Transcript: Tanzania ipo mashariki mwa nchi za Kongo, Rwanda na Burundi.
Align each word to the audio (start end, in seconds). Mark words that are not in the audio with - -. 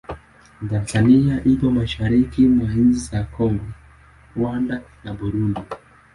Tanzania 0.69 1.43
ipo 1.43 1.67
mashariki 1.71 2.41
mwa 2.47 2.69
nchi 2.73 2.99
za 3.07 3.23
Kongo, 3.23 3.65
Rwanda 4.35 4.81
na 5.03 5.13
Burundi. 5.13 5.61